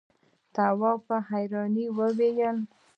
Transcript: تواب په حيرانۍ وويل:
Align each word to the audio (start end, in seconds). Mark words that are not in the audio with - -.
تواب 0.55 0.99
په 1.07 1.17
حيرانۍ 1.29 1.85
وويل: 1.97 2.57